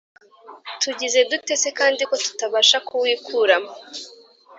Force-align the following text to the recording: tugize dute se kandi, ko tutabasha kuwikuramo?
tugize 0.81 1.19
dute 1.29 1.53
se 1.63 1.69
kandi, 1.79 2.01
ko 2.09 2.15
tutabasha 2.23 2.77
kuwikuramo? 2.87 3.71